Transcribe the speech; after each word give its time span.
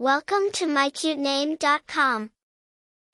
Welcome 0.00 0.50
to 0.52 0.64
mycutename.com. 0.64 2.30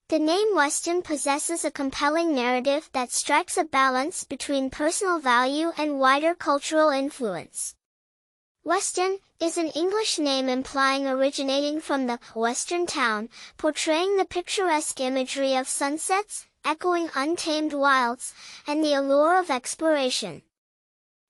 The 0.08 0.18
name 0.20 0.54
Westen 0.54 1.02
possesses 1.02 1.64
a 1.64 1.70
compelling 1.72 2.32
narrative 2.32 2.88
that 2.92 3.10
strikes 3.10 3.56
a 3.56 3.64
balance 3.64 4.22
between 4.22 4.70
personal 4.70 5.18
value 5.18 5.72
and 5.76 5.98
wider 5.98 6.32
cultural 6.32 6.90
influence. 6.90 7.74
Westen 8.64 9.18
is 9.40 9.58
an 9.58 9.70
English 9.70 10.20
name 10.20 10.48
implying 10.48 11.08
originating 11.08 11.80
from 11.80 12.06
the 12.06 12.20
western 12.36 12.86
town, 12.86 13.30
portraying 13.56 14.16
the 14.16 14.24
picturesque 14.24 15.00
imagery 15.00 15.56
of 15.56 15.66
sunsets, 15.66 16.46
echoing 16.64 17.10
untamed 17.16 17.72
wilds, 17.72 18.32
and 18.64 18.84
the 18.84 18.94
allure 18.94 19.40
of 19.40 19.50
exploration. 19.50 20.42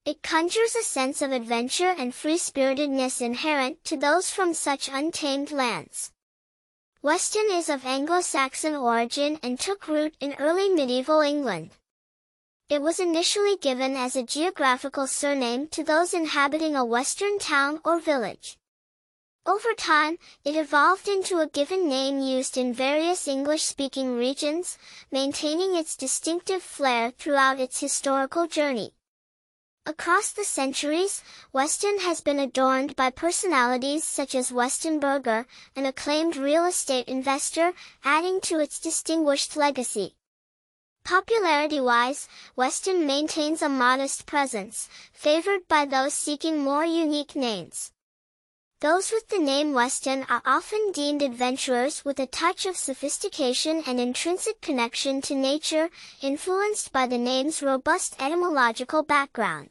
It 0.06 0.22
conjures 0.22 0.76
a 0.76 0.84
sense 0.84 1.20
of 1.20 1.32
adventure 1.32 1.92
and 1.98 2.14
free-spiritedness 2.14 3.20
inherent 3.20 3.82
to 3.86 3.96
those 3.96 4.30
from 4.30 4.54
such 4.54 4.88
untamed 4.88 5.50
lands. 5.50 6.12
Westen 7.02 7.50
is 7.50 7.68
of 7.68 7.84
Anglo-Saxon 7.84 8.76
origin 8.76 9.40
and 9.42 9.58
took 9.58 9.88
root 9.88 10.14
in 10.20 10.34
early 10.38 10.68
medieval 10.68 11.22
England. 11.22 11.72
It 12.68 12.82
was 12.82 13.00
initially 13.00 13.56
given 13.56 13.96
as 13.96 14.14
a 14.14 14.22
geographical 14.22 15.08
surname 15.08 15.66
to 15.70 15.82
those 15.82 16.14
inhabiting 16.14 16.76
a 16.76 16.84
western 16.84 17.40
town 17.40 17.80
or 17.84 17.98
village. 17.98 18.58
Over 19.44 19.74
time, 19.74 20.18
it 20.44 20.54
evolved 20.54 21.08
into 21.08 21.40
a 21.40 21.48
given 21.48 21.88
name 21.88 22.20
used 22.20 22.56
in 22.56 22.72
various 22.72 23.26
English-speaking 23.26 24.16
regions, 24.16 24.78
maintaining 25.10 25.74
its 25.74 25.96
distinctive 25.96 26.62
flair 26.62 27.10
throughout 27.10 27.58
its 27.58 27.80
historical 27.80 28.46
journey. 28.46 28.92
Across 29.88 30.32
the 30.32 30.42
centuries, 30.42 31.22
Westen 31.54 32.00
has 32.00 32.20
been 32.20 32.40
adorned 32.40 32.96
by 32.96 33.10
personalities 33.10 34.02
such 34.02 34.34
as 34.34 34.50
Westen 34.50 34.98
Berger, 34.98 35.46
an 35.76 35.86
acclaimed 35.86 36.36
real 36.36 36.64
estate 36.64 37.06
investor, 37.06 37.72
adding 38.02 38.40
to 38.40 38.58
its 38.58 38.80
distinguished 38.80 39.56
legacy. 39.56 40.16
Popularity-wise, 41.04 42.26
Westen 42.56 43.06
maintains 43.06 43.62
a 43.62 43.68
modest 43.68 44.26
presence, 44.26 44.88
favored 45.12 45.68
by 45.68 45.84
those 45.84 46.14
seeking 46.14 46.58
more 46.58 46.84
unique 46.84 47.36
names. 47.36 47.92
Those 48.80 49.12
with 49.12 49.28
the 49.28 49.38
name 49.38 49.72
Westen 49.72 50.28
are 50.28 50.42
often 50.44 50.90
deemed 50.90 51.22
adventurers 51.22 52.04
with 52.04 52.18
a 52.18 52.26
touch 52.26 52.66
of 52.66 52.76
sophistication 52.76 53.84
and 53.86 54.00
intrinsic 54.00 54.60
connection 54.60 55.20
to 55.22 55.34
nature, 55.36 55.90
influenced 56.20 56.92
by 56.92 57.06
the 57.06 57.18
name's 57.18 57.62
robust 57.62 58.16
etymological 58.20 59.04
background. 59.04 59.70